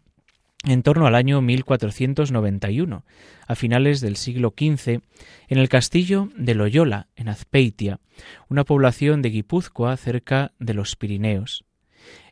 en 0.63 0.83
torno 0.83 1.07
al 1.07 1.15
año 1.15 1.41
1491, 1.41 3.03
a 3.47 3.55
finales 3.55 3.99
del 3.99 4.15
siglo 4.15 4.53
XV, 4.55 5.01
en 5.47 5.57
el 5.57 5.69
castillo 5.69 6.29
de 6.35 6.53
Loyola, 6.53 7.07
en 7.15 7.29
Azpeitia, 7.29 7.99
una 8.47 8.63
población 8.63 9.21
de 9.21 9.29
Guipúzcoa 9.29 9.97
cerca 9.97 10.53
de 10.59 10.73
los 10.73 10.95
Pirineos. 10.95 11.65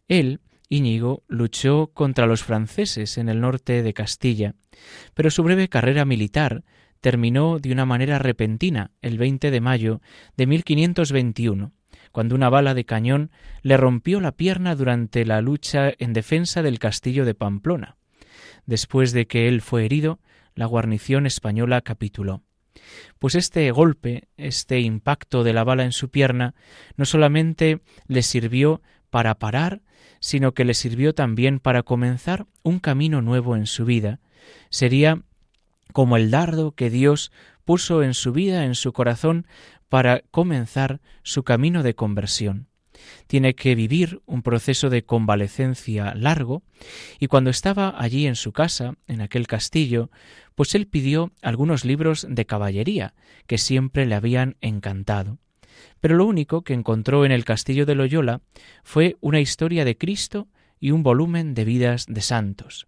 Él, 0.08 0.42
Íñigo, 0.70 1.24
luchó 1.28 1.88
contra 1.94 2.28
los 2.28 2.44
franceses 2.44 3.18
en 3.18 3.30
el 3.30 3.42
norte 3.42 3.82
de 3.82 3.94
Castilla, 3.94 4.54
pero 5.16 5.32
su 5.32 5.42
breve 5.42 5.68
carrera 5.68 6.06
militar 6.06 6.64
terminó 7.02 7.58
de 7.60 7.72
una 7.72 7.86
manera 7.86 8.20
repentina 8.20 8.92
el 9.02 9.18
20 9.18 9.50
de 9.50 9.62
mayo 9.62 10.02
de 10.38 10.46
1521, 10.46 11.72
cuando 12.12 12.36
una 12.36 12.50
bala 12.50 12.74
de 12.76 12.86
cañón 12.86 13.32
le 13.62 13.78
rompió 13.78 14.20
la 14.20 14.34
pierna 14.34 14.76
durante 14.76 15.26
la 15.26 15.42
lucha 15.42 15.92
en 15.98 16.14
defensa 16.14 16.62
del 16.62 16.78
castillo 16.78 17.26
de 17.26 17.34
Pamplona. 17.34 17.99
Después 18.70 19.14
de 19.14 19.26
que 19.26 19.48
él 19.48 19.62
fue 19.62 19.84
herido, 19.84 20.20
la 20.54 20.68
guarnición 20.68 21.26
española 21.26 21.82
capituló. 21.82 22.44
Pues 23.18 23.34
este 23.34 23.72
golpe, 23.72 24.28
este 24.38 24.80
impacto 24.80 25.44
de 25.44 25.54
la 25.54 25.64
bala 25.64 25.86
en 25.86 25.92
su 25.92 26.12
pierna, 26.12 26.54
no 26.96 27.06
solamente 27.06 27.82
le 28.06 28.22
sirvió 28.22 28.84
para 29.10 29.40
parar, 29.40 29.82
sino 30.20 30.54
que 30.54 30.66
le 30.66 30.76
sirvió 30.76 31.16
también 31.16 31.58
para 31.60 31.82
comenzar 31.82 32.46
un 32.62 32.78
camino 32.78 33.24
nuevo 33.24 33.56
en 33.56 33.66
su 33.66 33.86
vida. 33.86 34.20
Sería 34.70 35.24
como 35.92 36.16
el 36.16 36.30
dardo 36.30 36.74
que 36.74 36.92
Dios 36.92 37.32
puso 37.66 38.04
en 38.04 38.14
su 38.14 38.34
vida, 38.34 38.66
en 38.66 38.76
su 38.76 38.94
corazón, 38.94 39.48
para 39.90 40.22
comenzar 40.30 41.02
su 41.24 41.42
camino 41.42 41.82
de 41.82 41.96
conversión. 41.96 42.69
Tiene 43.28 43.56
que 43.56 43.76
vivir 43.76 44.22
un 44.26 44.42
proceso 44.42 44.90
de 44.90 45.04
convalecencia 45.04 46.14
largo 46.16 46.64
y 47.20 47.28
cuando 47.28 47.50
estaba 47.50 47.94
allí 47.98 48.28
en 48.28 48.36
su 48.36 48.52
casa, 48.52 48.96
en 49.08 49.22
aquel 49.22 49.48
castillo, 49.48 50.10
pues 50.56 50.76
él 50.76 50.88
pidió 50.88 51.32
algunos 51.42 51.86
libros 51.86 52.28
de 52.30 52.46
caballería 52.46 53.14
que 53.48 53.58
siempre 53.58 54.06
le 54.06 54.16
habían 54.16 54.58
encantado. 54.62 55.38
Pero 56.02 56.16
lo 56.16 56.26
único 56.26 56.64
que 56.64 56.74
encontró 56.74 57.26
en 57.26 57.32
el 57.32 57.46
castillo 57.46 57.86
de 57.86 57.96
Loyola 57.96 58.42
fue 58.84 59.16
una 59.22 59.40
historia 59.40 59.86
de 59.86 59.98
Cristo 59.98 60.48
y 60.80 60.92
un 60.92 61.04
volumen 61.04 61.54
de 61.54 61.66
vidas 61.66 62.06
de 62.08 62.22
santos. 62.22 62.88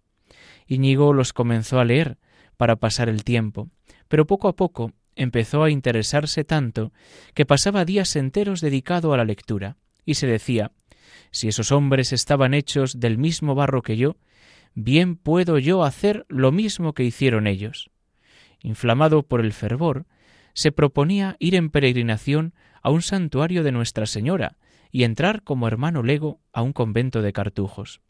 Íñigo 0.66 1.12
los 1.12 1.32
comenzó 1.32 1.80
a 1.80 1.84
leer 1.84 2.18
para 2.56 2.76
pasar 2.76 3.08
el 3.08 3.24
tiempo, 3.24 3.68
pero 4.08 4.26
poco 4.26 4.48
a 4.48 4.56
poco 4.56 4.92
empezó 5.16 5.62
a 5.62 5.70
interesarse 5.70 6.44
tanto 6.44 6.92
que 7.34 7.46
pasaba 7.46 7.84
días 7.84 8.16
enteros 8.16 8.60
dedicado 8.60 9.12
a 9.12 9.16
la 9.16 9.24
lectura, 9.24 9.76
y 10.04 10.14
se 10.14 10.26
decía 10.26 10.72
si 11.30 11.48
esos 11.48 11.72
hombres 11.72 12.12
estaban 12.12 12.54
hechos 12.54 13.00
del 13.00 13.18
mismo 13.18 13.54
barro 13.54 13.82
que 13.82 13.96
yo, 13.96 14.16
bien 14.74 15.16
puedo 15.16 15.58
yo 15.58 15.82
hacer 15.82 16.26
lo 16.28 16.52
mismo 16.52 16.92
que 16.92 17.04
hicieron 17.04 17.46
ellos. 17.46 17.90
Inflamado 18.60 19.22
por 19.22 19.40
el 19.40 19.52
fervor, 19.52 20.06
se 20.54 20.72
proponía 20.72 21.36
ir 21.38 21.54
en 21.54 21.70
peregrinación 21.70 22.54
a 22.82 22.90
un 22.90 23.02
santuario 23.02 23.62
de 23.62 23.72
Nuestra 23.72 24.06
Señora 24.06 24.58
y 24.90 25.04
entrar 25.04 25.42
como 25.42 25.66
hermano 25.66 26.02
lego 26.02 26.40
a 26.52 26.62
un 26.62 26.72
convento 26.72 27.22
de 27.22 27.32
cartujos. 27.32 28.00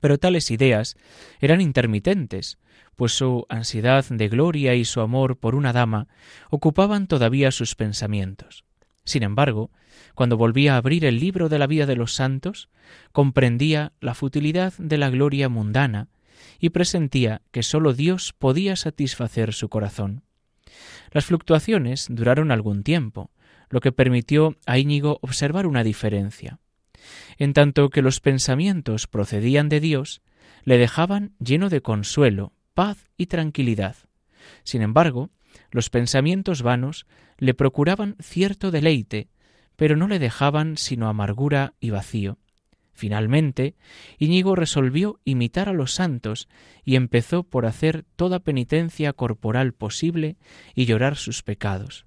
Pero 0.00 0.18
tales 0.18 0.50
ideas 0.50 0.96
eran 1.40 1.60
intermitentes, 1.60 2.58
pues 2.96 3.12
su 3.12 3.46
ansiedad 3.48 4.04
de 4.08 4.28
gloria 4.28 4.74
y 4.74 4.84
su 4.84 5.00
amor 5.00 5.38
por 5.38 5.54
una 5.54 5.72
dama 5.72 6.08
ocupaban 6.50 7.06
todavía 7.06 7.50
sus 7.50 7.74
pensamientos. 7.74 8.64
Sin 9.04 9.22
embargo, 9.22 9.70
cuando 10.14 10.36
volvía 10.36 10.74
a 10.74 10.76
abrir 10.78 11.04
el 11.04 11.18
libro 11.18 11.48
de 11.48 11.58
la 11.58 11.66
vida 11.66 11.86
de 11.86 11.96
los 11.96 12.14
santos, 12.14 12.68
comprendía 13.12 13.92
la 14.00 14.14
futilidad 14.14 14.74
de 14.78 14.98
la 14.98 15.10
gloria 15.10 15.48
mundana 15.48 16.08
y 16.58 16.70
presentía 16.70 17.42
que 17.50 17.62
sólo 17.62 17.92
Dios 17.92 18.34
podía 18.38 18.76
satisfacer 18.76 19.52
su 19.52 19.68
corazón. 19.68 20.22
Las 21.10 21.26
fluctuaciones 21.26 22.06
duraron 22.08 22.50
algún 22.50 22.82
tiempo, 22.82 23.30
lo 23.68 23.80
que 23.80 23.92
permitió 23.92 24.56
a 24.66 24.78
Íñigo 24.78 25.18
observar 25.22 25.66
una 25.66 25.82
diferencia. 25.84 26.58
En 27.38 27.52
tanto 27.52 27.90
que 27.90 28.02
los 28.02 28.20
pensamientos 28.20 29.06
procedían 29.06 29.68
de 29.68 29.80
Dios, 29.80 30.22
le 30.64 30.78
dejaban 30.78 31.34
lleno 31.38 31.68
de 31.68 31.82
consuelo, 31.82 32.52
paz 32.74 33.08
y 33.16 33.26
tranquilidad. 33.26 33.96
Sin 34.62 34.82
embargo, 34.82 35.30
los 35.70 35.90
pensamientos 35.90 36.62
vanos 36.62 37.06
le 37.38 37.54
procuraban 37.54 38.16
cierto 38.20 38.70
deleite, 38.70 39.28
pero 39.76 39.96
no 39.96 40.08
le 40.08 40.18
dejaban 40.18 40.76
sino 40.76 41.08
amargura 41.08 41.74
y 41.80 41.90
vacío. 41.90 42.38
Finalmente, 42.92 43.74
Íñigo 44.18 44.54
resolvió 44.54 45.18
imitar 45.24 45.68
a 45.68 45.72
los 45.72 45.94
santos 45.94 46.48
y 46.84 46.96
empezó 46.96 47.42
por 47.42 47.66
hacer 47.66 48.04
toda 48.16 48.40
penitencia 48.40 49.12
corporal 49.12 49.72
posible 49.72 50.36
y 50.74 50.84
llorar 50.84 51.16
sus 51.16 51.42
pecados. 51.42 52.06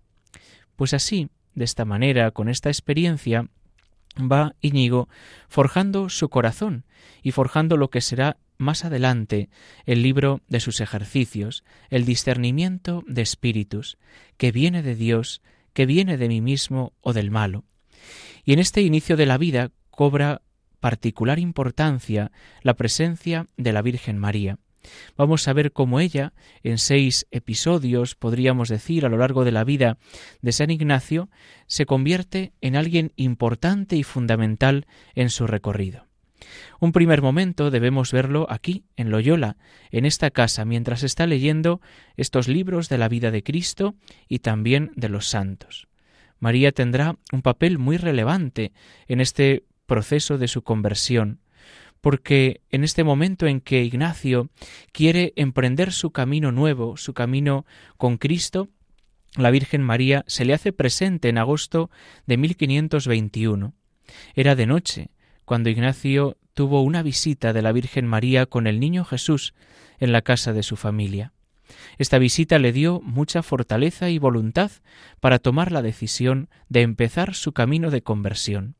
Pues 0.75 0.93
así, 0.93 1.29
de 1.53 1.65
esta 1.65 1.85
manera, 1.85 2.31
con 2.31 2.49
esta 2.49 2.69
experiencia, 2.69 3.49
va 4.19 4.55
Íñigo 4.61 5.09
forjando 5.49 6.09
su 6.09 6.29
corazón 6.29 6.85
y 7.23 7.31
forjando 7.31 7.77
lo 7.77 7.89
que 7.89 8.01
será 8.01 8.37
más 8.57 8.85
adelante 8.85 9.49
el 9.85 10.01
libro 10.01 10.41
de 10.47 10.59
sus 10.59 10.81
ejercicios, 10.81 11.63
el 11.89 12.05
discernimiento 12.05 13.03
de 13.07 13.21
espíritus, 13.21 13.97
que 14.37 14.51
viene 14.51 14.81
de 14.81 14.95
Dios, 14.95 15.41
que 15.73 15.85
viene 15.85 16.17
de 16.17 16.27
mí 16.27 16.41
mismo 16.41 16.93
o 17.01 17.13
del 17.13 17.31
malo. 17.31 17.65
Y 18.43 18.53
en 18.53 18.59
este 18.59 18.81
inicio 18.81 19.17
de 19.17 19.25
la 19.25 19.37
vida 19.37 19.71
cobra 19.89 20.41
particular 20.79 21.39
importancia 21.39 22.31
la 22.61 22.75
presencia 22.75 23.47
de 23.57 23.73
la 23.73 23.81
Virgen 23.81 24.17
María. 24.17 24.59
Vamos 25.17 25.47
a 25.47 25.53
ver 25.53 25.71
cómo 25.71 25.99
ella, 25.99 26.33
en 26.63 26.77
seis 26.77 27.25
episodios, 27.31 28.15
podríamos 28.15 28.69
decir, 28.69 29.05
a 29.05 29.09
lo 29.09 29.17
largo 29.17 29.43
de 29.45 29.51
la 29.51 29.63
vida 29.63 29.97
de 30.41 30.51
San 30.51 30.69
Ignacio, 30.69 31.29
se 31.65 31.85
convierte 31.85 32.53
en 32.61 32.75
alguien 32.75 33.13
importante 33.15 33.95
y 33.95 34.03
fundamental 34.03 34.85
en 35.15 35.29
su 35.29 35.47
recorrido. 35.47 36.05
Un 36.79 36.91
primer 36.91 37.21
momento 37.21 37.71
debemos 37.71 38.11
verlo 38.11 38.47
aquí, 38.49 38.85
en 38.95 39.09
Loyola, 39.09 39.57
en 39.91 40.05
esta 40.05 40.31
casa, 40.31 40.65
mientras 40.65 41.03
está 41.03 41.25
leyendo 41.27 41.81
estos 42.17 42.47
libros 42.47 42.89
de 42.89 42.97
la 42.97 43.09
vida 43.09 43.31
de 43.31 43.43
Cristo 43.43 43.95
y 44.27 44.39
también 44.39 44.91
de 44.95 45.09
los 45.09 45.27
santos. 45.27 45.87
María 46.39 46.71
tendrá 46.71 47.17
un 47.31 47.41
papel 47.41 47.77
muy 47.79 47.97
relevante 47.97 48.71
en 49.07 49.21
este 49.21 49.63
proceso 49.85 50.37
de 50.37 50.47
su 50.47 50.63
conversión, 50.63 51.39
porque 52.01 52.61
en 52.69 52.83
este 52.83 53.03
momento 53.03 53.47
en 53.47 53.61
que 53.61 53.83
Ignacio 53.83 54.49
quiere 54.91 55.33
emprender 55.37 55.91
su 55.91 56.11
camino 56.11 56.51
nuevo, 56.51 56.97
su 56.97 57.13
camino 57.13 57.65
con 57.97 58.17
Cristo, 58.17 58.69
la 59.37 59.51
Virgen 59.51 59.81
María 59.81 60.23
se 60.27 60.45
le 60.45 60.53
hace 60.53 60.71
presente 60.71 61.29
en 61.29 61.37
agosto 61.37 61.89
de 62.25 62.37
1521. 62.37 63.73
Era 64.35 64.55
de 64.55 64.65
noche, 64.65 65.09
cuando 65.45 65.69
Ignacio 65.69 66.37
tuvo 66.53 66.81
una 66.81 67.03
visita 67.03 67.53
de 67.53 67.61
la 67.61 67.71
Virgen 67.71 68.07
María 68.07 68.45
con 68.45 68.67
el 68.67 68.79
niño 68.79 69.05
Jesús 69.05 69.53
en 69.99 70.11
la 70.11 70.21
casa 70.21 70.53
de 70.53 70.63
su 70.63 70.75
familia. 70.75 71.33
Esta 71.97 72.17
visita 72.19 72.59
le 72.59 72.71
dio 72.71 73.01
mucha 73.01 73.41
fortaleza 73.43 74.09
y 74.09 74.19
voluntad 74.19 74.71
para 75.19 75.39
tomar 75.39 75.71
la 75.71 75.81
decisión 75.81 76.49
de 76.69 76.81
empezar 76.81 77.33
su 77.33 77.53
camino 77.53 77.89
de 77.89 78.01
conversión. 78.01 78.75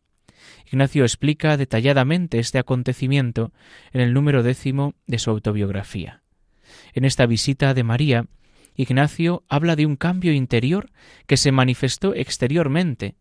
Ignacio 0.67 1.03
explica 1.03 1.57
detalladamente 1.57 2.39
este 2.39 2.59
acontecimiento 2.59 3.51
en 3.91 4.01
el 4.01 4.13
número 4.13 4.43
décimo 4.43 4.93
de 5.07 5.19
su 5.19 5.29
autobiografía. 5.31 6.21
En 6.93 7.05
esta 7.05 7.25
visita 7.25 7.73
de 7.73 7.83
María, 7.83 8.27
Ignacio 8.75 9.43
habla 9.47 9.75
de 9.75 9.85
un 9.85 9.95
cambio 9.95 10.33
interior 10.33 10.91
que 11.27 11.37
se 11.37 11.51
manifestó 11.51 12.13
exteriormente. 12.13 13.15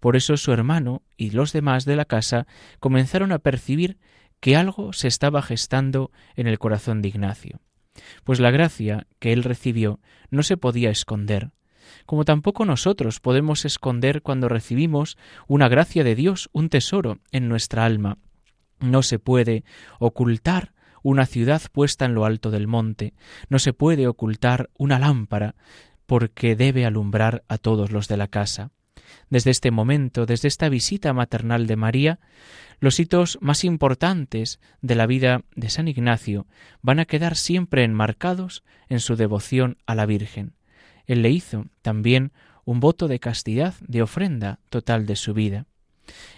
Por 0.00 0.16
eso 0.16 0.36
su 0.36 0.52
hermano 0.52 1.02
y 1.16 1.30
los 1.30 1.52
demás 1.52 1.84
de 1.84 1.96
la 1.96 2.04
casa 2.04 2.46
comenzaron 2.80 3.32
a 3.32 3.38
percibir 3.38 3.98
que 4.40 4.56
algo 4.56 4.92
se 4.92 5.08
estaba 5.08 5.42
gestando 5.42 6.10
en 6.36 6.46
el 6.46 6.58
corazón 6.58 7.02
de 7.02 7.08
Ignacio. 7.08 7.60
Pues 8.24 8.40
la 8.40 8.50
gracia 8.50 9.06
que 9.18 9.32
él 9.32 9.44
recibió 9.44 10.00
no 10.30 10.42
se 10.42 10.56
podía 10.56 10.90
esconder, 10.90 11.52
como 12.06 12.24
tampoco 12.24 12.64
nosotros 12.64 13.20
podemos 13.20 13.64
esconder 13.64 14.22
cuando 14.22 14.48
recibimos 14.48 15.16
una 15.46 15.68
gracia 15.68 16.04
de 16.04 16.14
Dios, 16.14 16.48
un 16.52 16.68
tesoro 16.68 17.20
en 17.30 17.48
nuestra 17.48 17.84
alma. 17.84 18.18
No 18.80 19.02
se 19.02 19.18
puede 19.18 19.64
ocultar 19.98 20.72
una 21.02 21.26
ciudad 21.26 21.62
puesta 21.72 22.06
en 22.06 22.14
lo 22.14 22.24
alto 22.24 22.50
del 22.50 22.66
monte, 22.66 23.14
no 23.48 23.58
se 23.58 23.72
puede 23.72 24.06
ocultar 24.06 24.70
una 24.76 24.98
lámpara, 24.98 25.54
porque 26.06 26.56
debe 26.56 26.86
alumbrar 26.86 27.44
a 27.48 27.58
todos 27.58 27.92
los 27.92 28.08
de 28.08 28.16
la 28.16 28.28
casa. 28.28 28.70
Desde 29.30 29.50
este 29.50 29.70
momento, 29.70 30.26
desde 30.26 30.48
esta 30.48 30.68
visita 30.68 31.12
maternal 31.12 31.66
de 31.66 31.76
María, 31.76 32.18
los 32.80 33.00
hitos 33.00 33.38
más 33.40 33.64
importantes 33.64 34.60
de 34.82 34.94
la 34.94 35.06
vida 35.06 35.42
de 35.54 35.70
San 35.70 35.88
Ignacio 35.88 36.46
van 36.82 36.98
a 36.98 37.04
quedar 37.04 37.36
siempre 37.36 37.84
enmarcados 37.84 38.64
en 38.88 39.00
su 39.00 39.16
devoción 39.16 39.78
a 39.86 39.94
la 39.94 40.06
Virgen. 40.06 40.54
Él 41.06 41.22
le 41.22 41.30
hizo 41.30 41.66
también 41.82 42.32
un 42.64 42.80
voto 42.80 43.08
de 43.08 43.20
castidad, 43.20 43.74
de 43.80 44.02
ofrenda 44.02 44.58
total 44.70 45.06
de 45.06 45.16
su 45.16 45.34
vida. 45.34 45.66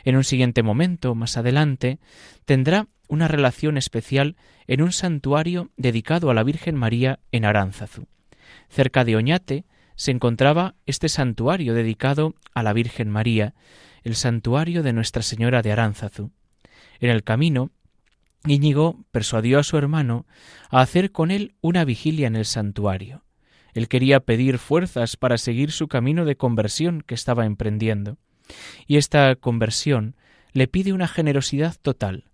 En 0.05 0.17
un 0.17 0.25
siguiente 0.25 0.63
momento, 0.63 1.15
más 1.15 1.37
adelante, 1.37 1.99
tendrá 2.45 2.89
una 3.09 3.29
relación 3.29 3.77
especial 3.77 4.37
en 4.67 4.83
un 4.83 4.93
santuario 4.93 5.71
dedicado 5.77 6.31
a 6.31 6.35
la 6.35 6.43
Virgen 6.43 6.77
María 6.77 7.21
en 7.33 7.45
Aránzazu. 7.45 8.07
Cerca 8.69 9.05
de 9.05 9.17
Oñate 9.17 9.65
se 9.97 10.11
encontraba 10.11 10.75
este 10.87 11.09
santuario 11.09 11.75
dedicado 11.75 12.35
a 12.55 12.63
la 12.63 12.73
Virgen 12.73 13.11
María, 13.11 13.55
el 14.05 14.15
santuario 14.15 14.83
de 14.83 14.93
Nuestra 14.93 15.23
Señora 15.23 15.63
de 15.63 15.73
Aránzazu. 15.73 16.31
En 17.01 17.11
el 17.11 17.25
camino, 17.25 17.71
Íñigo 18.47 19.05
persuadió 19.11 19.59
a 19.59 19.65
su 19.65 19.77
hermano 19.77 20.27
a 20.71 20.81
hacer 20.81 21.11
con 21.11 21.31
él 21.31 21.55
una 21.61 21.85
vigilia 21.85 22.27
en 22.29 22.37
el 22.37 22.45
santuario. 22.45 23.25
Él 23.75 23.89
quería 23.89 24.21
pedir 24.21 24.59
fuerzas 24.59 25.17
para 25.17 25.39
seguir 25.39 25.73
su 25.73 25.89
camino 25.89 26.25
de 26.25 26.37
conversión 26.37 27.03
que 27.03 27.15
estaba 27.15 27.45
emprendiendo. 27.45 28.19
Y 28.87 28.97
esta 28.97 29.35
conversión 29.35 30.15
le 30.53 30.69
pide 30.69 30.93
una 30.93 31.09
generosidad 31.09 31.75
total. 31.83 32.31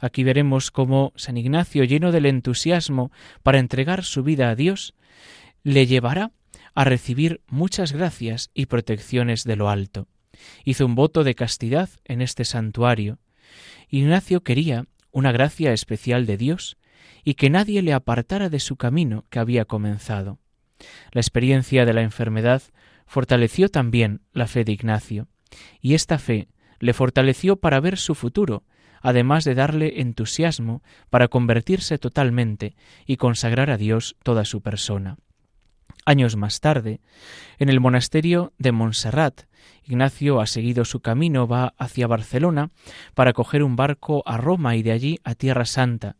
Aquí 0.00 0.22
veremos 0.22 0.70
cómo 0.70 1.12
San 1.16 1.36
Ignacio, 1.36 1.84
lleno 1.84 2.12
del 2.12 2.26
entusiasmo 2.26 3.10
para 3.42 3.58
entregar 3.58 4.04
su 4.04 4.22
vida 4.22 4.48
a 4.48 4.54
Dios, 4.54 4.94
le 5.64 5.86
llevará 5.86 6.30
a 6.78 6.84
recibir 6.84 7.40
muchas 7.48 7.92
gracias 7.92 8.52
y 8.54 8.66
protecciones 8.66 9.42
de 9.42 9.56
lo 9.56 9.68
alto. 9.68 10.06
Hizo 10.62 10.86
un 10.86 10.94
voto 10.94 11.24
de 11.24 11.34
castidad 11.34 11.90
en 12.04 12.22
este 12.22 12.44
santuario. 12.44 13.18
Ignacio 13.88 14.44
quería 14.44 14.84
una 15.10 15.32
gracia 15.32 15.72
especial 15.72 16.24
de 16.24 16.36
Dios 16.36 16.78
y 17.24 17.34
que 17.34 17.50
nadie 17.50 17.82
le 17.82 17.94
apartara 17.94 18.48
de 18.48 18.60
su 18.60 18.76
camino 18.76 19.24
que 19.28 19.40
había 19.40 19.64
comenzado. 19.64 20.38
La 21.10 21.20
experiencia 21.20 21.84
de 21.84 21.94
la 21.94 22.02
enfermedad 22.02 22.62
fortaleció 23.08 23.70
también 23.70 24.20
la 24.32 24.46
fe 24.46 24.62
de 24.62 24.70
Ignacio, 24.70 25.26
y 25.80 25.94
esta 25.94 26.20
fe 26.20 26.46
le 26.78 26.92
fortaleció 26.92 27.56
para 27.56 27.80
ver 27.80 27.98
su 27.98 28.14
futuro, 28.14 28.62
además 29.02 29.42
de 29.42 29.56
darle 29.56 30.00
entusiasmo 30.00 30.84
para 31.10 31.26
convertirse 31.26 31.98
totalmente 31.98 32.76
y 33.04 33.16
consagrar 33.16 33.68
a 33.68 33.78
Dios 33.78 34.14
toda 34.22 34.44
su 34.44 34.60
persona. 34.60 35.18
Años 36.08 36.36
más 36.36 36.60
tarde, 36.60 37.02
en 37.58 37.68
el 37.68 37.80
monasterio 37.80 38.54
de 38.56 38.72
Montserrat, 38.72 39.42
Ignacio 39.84 40.40
ha 40.40 40.46
seguido 40.46 40.86
su 40.86 41.00
camino, 41.00 41.46
va 41.46 41.74
hacia 41.76 42.06
Barcelona 42.06 42.70
para 43.12 43.34
coger 43.34 43.62
un 43.62 43.76
barco 43.76 44.22
a 44.24 44.38
Roma 44.38 44.74
y 44.74 44.82
de 44.82 44.92
allí 44.92 45.18
a 45.22 45.34
Tierra 45.34 45.66
Santa, 45.66 46.16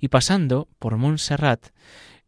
y 0.00 0.08
pasando 0.08 0.70
por 0.78 0.96
Montserrat, 0.96 1.66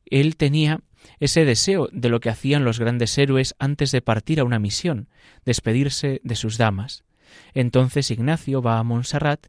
él 0.05 0.37
tenía 0.37 0.83
ese 1.19 1.47
deseo 1.47 1.89
de 1.93 2.11
lo 2.11 2.21
que 2.21 2.29
hacían 2.29 2.67
los 2.67 2.79
grandes 2.79 3.17
héroes 3.17 3.55
antes 3.59 3.91
de 3.91 4.03
partir 4.03 4.39
a 4.39 4.45
una 4.45 4.59
misión, 4.59 5.09
despedirse 5.47 6.21
de 6.25 6.37
sus 6.37 6.59
damas. 6.59 7.05
Entonces 7.55 8.11
Ignacio 8.11 8.61
va 8.61 8.79
a 8.79 8.83
Montserrat 8.83 9.47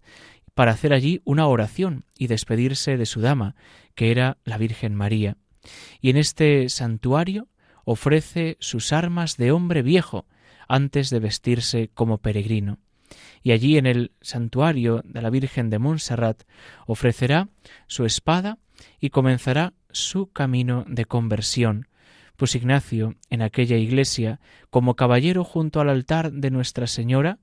para 0.54 0.72
hacer 0.72 0.94
allí 0.94 1.20
una 1.26 1.46
oración 1.46 2.06
y 2.18 2.28
despedirse 2.28 2.96
de 2.96 3.06
su 3.06 3.20
dama, 3.20 3.58
que 3.96 4.12
era 4.12 4.38
la 4.46 4.58
Virgen 4.58 4.96
María. 4.96 5.36
Y 6.00 6.10
en 6.10 6.16
este 6.16 6.70
santuario 6.70 7.49
ofrece 7.86 8.58
sus 8.60 8.94
armas 8.94 9.38
de 9.38 9.52
hombre 9.52 9.82
viejo 9.82 10.26
antes 10.68 11.10
de 11.10 11.20
vestirse 11.20 11.90
como 11.94 12.20
peregrino. 12.20 12.80
Y 13.42 13.52
allí 13.52 13.78
en 13.78 13.86
el 13.86 14.12
santuario 14.22 15.02
de 15.04 15.22
la 15.22 15.30
Virgen 15.30 15.70
de 15.70 15.80
Montserrat 15.80 16.44
ofrecerá 16.86 17.50
su 17.88 18.06
espada 18.06 18.60
y 19.00 19.10
comenzará 19.10 19.74
su 19.92 20.32
camino 20.32 20.86
de 20.88 21.06
conversión, 21.06 21.88
Pues 22.38 22.56
Ignacio, 22.56 23.16
en 23.30 23.42
aquella 23.42 23.76
iglesia, 23.76 24.40
como 24.70 24.96
caballero 24.96 25.44
junto 25.44 25.82
al 25.82 25.90
altar 25.90 26.32
de 26.32 26.52
Nuestra 26.52 26.88
Señora, 26.88 27.40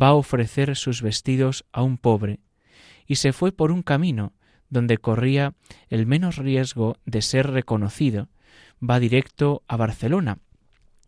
va 0.00 0.08
a 0.08 0.14
ofrecer 0.14 0.76
sus 0.76 1.00
vestidos 1.00 1.64
a 1.72 1.82
un 1.82 1.96
pobre, 1.96 2.40
y 3.06 3.16
se 3.16 3.32
fue 3.32 3.52
por 3.52 3.70
un 3.70 3.82
camino 3.82 4.34
donde 4.68 4.98
corría 4.98 5.54
el 5.88 6.06
menos 6.06 6.36
riesgo 6.36 6.98
de 7.06 7.22
ser 7.22 7.50
reconocido. 7.50 8.28
Va 8.82 9.00
directo 9.00 9.62
a 9.68 9.76
Barcelona, 9.76 10.38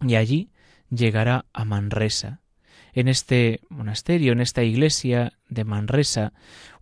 y 0.00 0.14
allí 0.14 0.50
llegará 0.90 1.44
a 1.52 1.64
Manresa. 1.64 2.40
En 2.92 3.09
este 3.09 3.61
monasterio, 3.68 4.33
en 4.33 4.40
esta 4.40 4.62
iglesia 4.62 5.33
de 5.48 5.64
Manresa, 5.64 6.33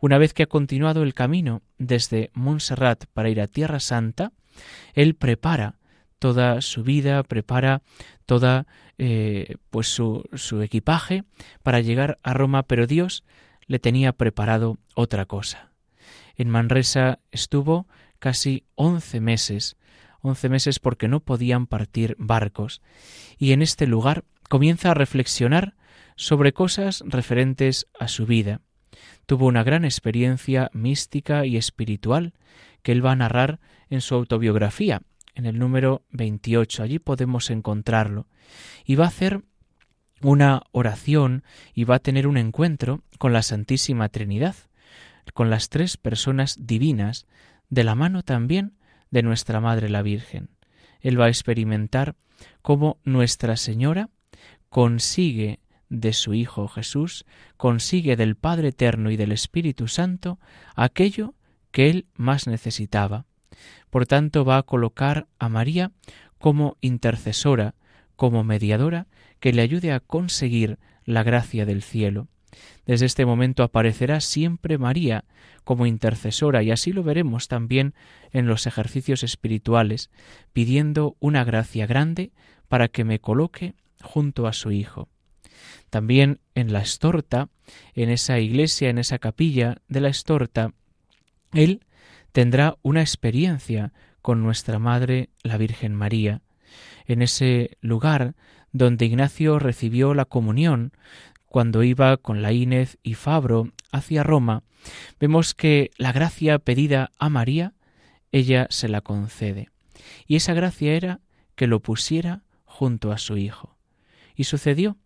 una 0.01 0.19
vez 0.19 0.33
que 0.33 0.45
ha 0.45 0.47
continuado 0.47 1.03
el 1.03 1.15
camino 1.15 1.63
desde 1.79 2.31
Montserrat 2.33 3.05
para 3.13 3.29
ir 3.29 3.41
a 3.41 3.49
Tierra 3.49 3.81
Santa, 3.81 4.33
él 4.95 5.15
prepara 5.15 5.79
toda 6.19 6.63
su 6.63 6.83
vida, 6.83 7.23
prepara 7.23 7.83
toda 8.25 8.67
eh, 8.99 9.57
pues 9.71 9.89
su, 9.89 10.25
su 10.35 10.63
equipaje 10.63 11.25
para 11.63 11.81
llegar 11.81 12.19
a 12.23 12.33
Roma, 12.33 12.63
pero 12.63 12.87
Dios 12.87 13.25
le 13.67 13.79
tenía 13.79 14.13
preparado 14.13 14.79
otra 14.95 15.27
cosa. 15.27 15.73
En 16.37 16.49
Manresa 16.49 17.19
estuvo 17.31 17.87
casi 18.19 18.65
once 18.75 19.21
meses, 19.21 19.77
once 20.21 20.49
meses 20.49 20.79
porque 20.79 21.09
no 21.09 21.21
podían 21.21 21.67
partir 21.67 22.17
barcos, 22.19 22.83
y 23.39 23.53
en 23.53 23.63
este 23.63 23.87
lugar 23.87 24.25
comienza 24.49 24.91
a 24.91 24.95
reflexionar 24.95 25.75
sobre 26.17 26.53
cosas 26.53 27.03
referentes 27.07 27.87
a 27.99 28.09
su 28.09 28.27
vida. 28.27 28.61
Tuvo 29.27 29.47
una 29.47 29.65
gran 29.65 29.85
experiencia 29.85 30.71
mística 30.73 31.47
y 31.47 31.57
espiritual 31.57 32.33
que 32.83 32.93
él 32.93 33.05
va 33.05 33.13
a 33.13 33.17
narrar 33.17 33.61
en 33.91 34.01
su 34.01 34.15
autobiografía, 34.15 35.03
en 35.35 35.47
el 35.47 35.59
número 35.59 36.05
28. 36.11 36.83
Allí 36.83 36.99
podemos 36.99 37.51
encontrarlo. 37.51 38.27
Y 38.85 38.95
va 38.95 39.05
a 39.05 39.09
hacer 39.09 39.43
una 40.23 40.63
oración 40.73 41.45
y 41.75 41.85
va 41.85 41.97
a 41.97 42.01
tener 42.01 42.27
un 42.27 42.37
encuentro 42.37 43.03
con 43.19 43.33
la 43.33 43.43
Santísima 43.43 44.09
Trinidad, 44.09 44.55
con 45.35 45.51
las 45.51 45.69
tres 45.69 45.97
personas 45.97 46.67
divinas, 46.67 47.27
de 47.69 47.83
la 47.83 47.97
mano 47.97 48.23
también 48.23 48.76
de 49.11 49.23
nuestra 49.23 49.61
Madre 49.61 49.89
la 49.89 50.03
Virgen. 50.03 50.51
Él 51.01 51.21
va 51.21 51.27
a 51.27 51.31
experimentar 51.31 52.17
cómo 52.63 52.99
Nuestra 53.05 53.57
Señora 53.57 54.11
consigue 54.69 55.61
de 55.89 56.13
su 56.13 56.35
Hijo 56.35 56.69
Jesús, 56.69 57.25
consigue 57.57 58.17
del 58.17 58.37
Padre 58.37 58.69
Eterno 58.69 59.11
y 59.11 59.17
del 59.17 59.33
Espíritu 59.33 59.89
Santo 59.89 60.39
aquello 60.75 61.35
que 61.71 61.91
él 61.91 62.07
más 62.15 62.47
necesitaba. 62.47 63.27
Por 63.91 64.07
tanto, 64.07 64.45
va 64.45 64.59
a 64.59 64.63
colocar 64.63 65.29
a 65.39 65.49
María 65.49 65.93
como 66.39 66.77
intercesora, 66.81 67.75
como 68.17 68.45
mediadora, 68.45 69.07
que 69.41 69.53
le 69.53 69.63
ayude 69.63 69.93
a 69.93 70.01
conseguir 70.01 70.79
la 71.05 71.23
gracia 71.23 71.65
del 71.67 71.83
cielo. 71.83 72.29
Desde 72.87 73.07
este 73.07 73.27
momento 73.27 73.63
aparecerá 73.63 74.21
siempre 74.21 74.79
María 74.79 75.25
como 75.65 75.87
intercesora 75.87 76.63
y 76.63 76.71
así 76.71 76.93
lo 76.93 77.03
veremos 77.03 77.49
también 77.49 77.95
en 78.33 78.47
los 78.47 78.67
ejercicios 78.67 79.23
espirituales, 79.23 80.11
pidiendo 80.53 81.17
una 81.19 81.45
gracia 81.45 81.87
grande 81.87 82.31
para 82.69 82.89
que 82.89 83.05
me 83.05 83.19
coloque 83.19 83.75
junto 84.03 84.47
a 84.47 84.53
su 84.53 84.71
Hijo. 84.71 85.09
También 85.91 86.41
en 86.55 86.73
la 86.73 86.81
estorta, 86.81 87.49
en 87.95 88.11
esa 88.11 88.39
iglesia, 88.39 88.91
en 88.91 88.99
esa 88.99 89.19
capilla 89.19 89.79
de 89.89 90.01
la 90.01 90.09
estorta, 90.09 90.73
él 91.53 91.81
tendrá 92.33 92.77
una 92.83 93.01
experiencia 93.01 93.93
con 94.23 94.43
nuestra 94.43 94.79
Madre 94.79 95.31
la 95.43 95.57
Virgen 95.57 95.95
María, 95.95 96.43
en 97.07 97.23
ese 97.23 97.79
lugar 97.81 98.35
donde 98.73 99.07
Ignacio 99.07 99.59
recibió 99.59 100.15
la 100.15 100.25
comunión 100.25 100.93
cuando 101.57 101.83
iba 101.83 102.19
con 102.19 102.43
la 102.43 102.53
Inés 102.53 102.99
y 103.03 103.15
Fabro 103.15 103.73
hacia 103.91 104.23
Roma, 104.23 104.63
vemos 105.19 105.55
que 105.55 105.91
la 105.97 106.13
gracia 106.13 106.59
pedida 106.59 107.13
a 107.19 107.31
María, 107.31 107.73
ella 108.31 108.67
se 108.69 108.91
la 108.91 109.01
concede. 109.01 109.71
Y 110.27 110.37
esa 110.37 110.53
gracia 110.53 110.93
era 110.93 111.21
que 111.55 111.67
lo 111.67 111.81
pusiera 111.81 112.43
junto 112.67 113.11
a 113.11 113.17
su 113.17 113.39
Hijo. 113.39 113.79
Y 114.35 114.45
sucedió 114.45 114.99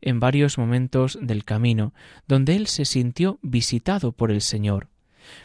en 0.00 0.20
varios 0.20 0.56
momentos 0.56 1.18
del 1.20 1.44
camino, 1.44 1.92
donde 2.26 2.56
él 2.56 2.66
se 2.66 2.86
sintió 2.86 3.38
visitado 3.42 4.12
por 4.12 4.30
el 4.30 4.40
Señor, 4.40 4.88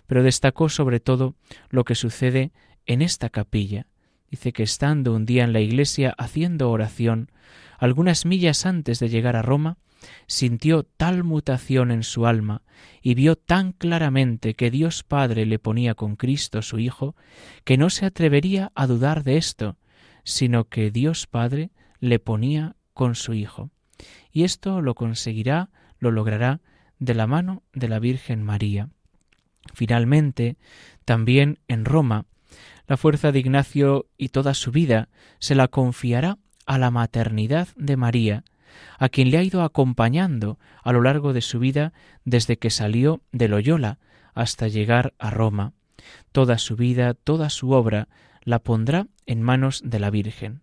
pero 0.07 0.23
destacó 0.23 0.69
sobre 0.69 1.01
todo 1.01 1.35
lo 1.69 1.83
que 1.83 1.95
sucede 1.95 2.53
en 2.85 3.01
esta 3.01 3.29
capilla. 3.29 3.87
Dice 4.29 4.53
que 4.53 4.63
estando 4.63 5.13
un 5.13 5.25
día 5.25 5.43
en 5.43 5.53
la 5.53 5.61
iglesia 5.61 6.13
haciendo 6.17 6.69
oración, 6.69 7.31
algunas 7.77 8.25
millas 8.25 8.65
antes 8.65 8.99
de 8.99 9.09
llegar 9.09 9.35
a 9.35 9.41
Roma, 9.41 9.77
sintió 10.27 10.83
tal 10.83 11.23
mutación 11.23 11.91
en 11.91 12.03
su 12.03 12.25
alma 12.25 12.61
y 13.01 13.15
vio 13.15 13.35
tan 13.35 13.71
claramente 13.71 14.53
que 14.53 14.71
Dios 14.71 15.03
Padre 15.03 15.45
le 15.45 15.59
ponía 15.59 15.95
con 15.95 16.15
Cristo 16.15 16.61
su 16.61 16.79
Hijo, 16.79 17.15
que 17.63 17.77
no 17.77 17.89
se 17.89 18.05
atrevería 18.05 18.71
a 18.75 18.87
dudar 18.87 19.23
de 19.23 19.37
esto, 19.37 19.77
sino 20.23 20.65
que 20.65 20.91
Dios 20.91 21.27
Padre 21.27 21.71
le 21.99 22.19
ponía 22.19 22.75
con 22.93 23.15
su 23.15 23.33
Hijo. 23.33 23.71
Y 24.31 24.43
esto 24.43 24.81
lo 24.81 24.95
conseguirá, 24.95 25.69
lo 25.99 26.11
logrará 26.11 26.61
de 26.99 27.13
la 27.13 27.27
mano 27.27 27.63
de 27.73 27.87
la 27.87 27.99
Virgen 27.99 28.43
María. 28.43 28.89
Finalmente, 29.73 30.57
también 31.05 31.59
en 31.67 31.85
Roma, 31.85 32.25
la 32.87 32.97
fuerza 32.97 33.31
de 33.31 33.39
Ignacio 33.39 34.07
y 34.17 34.29
toda 34.29 34.53
su 34.53 34.71
vida 34.71 35.09
se 35.39 35.55
la 35.55 35.67
confiará 35.67 36.37
a 36.65 36.77
la 36.77 36.91
maternidad 36.91 37.67
de 37.75 37.97
María, 37.97 38.43
a 38.97 39.09
quien 39.09 39.31
le 39.31 39.37
ha 39.37 39.43
ido 39.43 39.63
acompañando 39.63 40.59
a 40.83 40.91
lo 40.91 41.01
largo 41.01 41.33
de 41.33 41.41
su 41.41 41.59
vida 41.59 41.93
desde 42.25 42.57
que 42.57 42.69
salió 42.69 43.21
de 43.31 43.47
Loyola 43.47 43.99
hasta 44.33 44.67
llegar 44.67 45.13
a 45.17 45.29
Roma. 45.29 45.73
Toda 46.31 46.57
su 46.57 46.75
vida, 46.75 47.13
toda 47.13 47.49
su 47.49 47.71
obra 47.71 48.07
la 48.43 48.59
pondrá 48.59 49.07
en 49.25 49.41
manos 49.41 49.81
de 49.83 49.99
la 49.99 50.09
Virgen. 50.09 50.61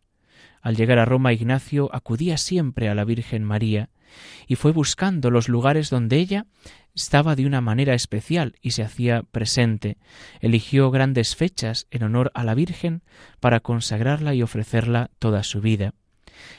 Al 0.60 0.76
llegar 0.76 0.98
a 0.98 1.04
Roma, 1.04 1.32
Ignacio 1.32 1.90
acudía 1.92 2.36
siempre 2.36 2.88
a 2.88 2.94
la 2.94 3.04
Virgen 3.04 3.42
María 3.42 3.90
y 4.46 4.56
fue 4.56 4.72
buscando 4.72 5.30
los 5.30 5.48
lugares 5.48 5.90
donde 5.90 6.18
ella 6.18 6.46
estaba 6.94 7.36
de 7.36 7.46
una 7.46 7.60
manera 7.60 7.94
especial 7.94 8.56
y 8.60 8.72
se 8.72 8.82
hacía 8.82 9.22
presente. 9.22 9.98
Eligió 10.40 10.90
grandes 10.90 11.36
fechas 11.36 11.86
en 11.90 12.02
honor 12.02 12.30
a 12.34 12.44
la 12.44 12.54
Virgen 12.54 13.02
para 13.40 13.60
consagrarla 13.60 14.34
y 14.34 14.42
ofrecerla 14.42 15.10
toda 15.18 15.42
su 15.42 15.60
vida. 15.60 15.94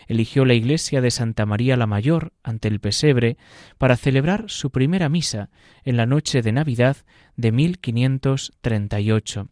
Eligió 0.08 0.46
la 0.46 0.54
iglesia 0.54 1.02
de 1.02 1.12
Santa 1.12 1.46
María 1.46 1.76
la 1.78 1.88
Mayor 1.88 2.34
ante 2.44 2.68
el 2.68 2.80
pesebre 2.80 3.38
para 3.78 3.98
celebrar 3.98 4.46
su 4.48 4.72
primera 4.72 5.10
misa 5.10 5.50
en 5.84 5.98
la 5.98 6.06
noche 6.06 6.42
de 6.42 6.52
Navidad 6.52 6.98
de 7.36 7.52
1538. 7.52 9.50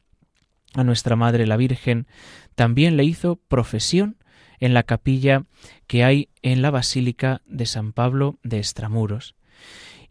A 0.74 0.84
nuestra 0.84 1.16
Madre 1.16 1.46
la 1.48 1.58
Virgen 1.58 2.08
también 2.56 2.98
le 2.98 3.04
hizo 3.04 3.36
profesión 3.36 4.18
en 4.60 4.74
la 4.74 4.84
capilla 4.84 5.46
que 5.88 6.04
hay 6.04 6.30
en 6.42 6.62
la 6.62 6.72
Basílica 6.72 7.42
de 7.46 7.66
San 7.66 7.94
Pablo 7.94 8.40
de 8.44 8.60
Estramuros. 8.60 9.36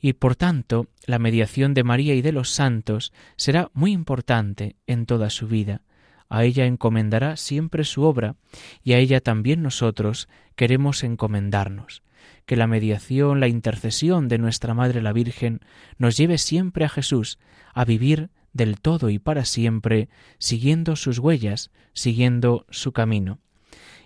Y 0.00 0.14
por 0.14 0.36
tanto, 0.36 0.86
la 1.06 1.18
mediación 1.18 1.74
de 1.74 1.84
María 1.84 2.14
y 2.14 2.22
de 2.22 2.32
los 2.32 2.50
santos 2.50 3.12
será 3.36 3.70
muy 3.74 3.92
importante 3.92 4.76
en 4.86 5.06
toda 5.06 5.30
su 5.30 5.46
vida. 5.46 5.82
A 6.28 6.44
ella 6.44 6.66
encomendará 6.66 7.36
siempre 7.36 7.84
su 7.84 8.02
obra 8.02 8.36
y 8.82 8.92
a 8.92 8.98
ella 8.98 9.20
también 9.20 9.62
nosotros 9.62 10.28
queremos 10.56 11.02
encomendarnos. 11.04 12.02
Que 12.46 12.56
la 12.56 12.66
mediación, 12.66 13.40
la 13.40 13.48
intercesión 13.48 14.28
de 14.28 14.38
nuestra 14.38 14.74
Madre 14.74 15.02
la 15.02 15.12
Virgen 15.12 15.60
nos 15.98 16.16
lleve 16.16 16.38
siempre 16.38 16.84
a 16.84 16.88
Jesús, 16.88 17.38
a 17.74 17.84
vivir 17.84 18.30
del 18.52 18.80
todo 18.80 19.10
y 19.10 19.18
para 19.18 19.44
siempre, 19.44 20.08
siguiendo 20.38 20.96
sus 20.96 21.18
huellas, 21.18 21.70
siguiendo 21.92 22.66
su 22.70 22.92
camino 22.92 23.40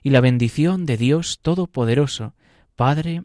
y 0.04 0.10
la 0.10 0.20
bendición 0.20 0.84
de 0.84 0.98
Dios 0.98 1.40
Todopoderoso, 1.40 2.34
Padre, 2.76 3.24